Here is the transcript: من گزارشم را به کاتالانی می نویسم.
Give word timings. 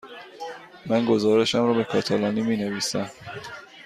من 0.85 1.05
گزارشم 1.05 1.65
را 1.65 1.73
به 1.73 1.83
کاتالانی 1.83 2.41
می 2.41 2.57
نویسم. 2.57 3.11